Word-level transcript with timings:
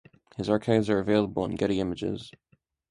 His 0.35 0.49
archives 0.49 0.89
are 0.89 0.97
available 0.97 1.45
in 1.45 1.53
Getty 1.53 1.79
Images. 1.79 2.31